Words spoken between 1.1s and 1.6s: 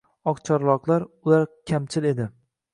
ular